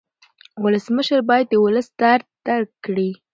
ولسمشر 0.63 1.19
باید 1.29 1.45
د 1.49 1.53
ولس 1.65 1.87
درد 2.01 2.25
درک 2.45 2.69
کړي. 2.85 3.09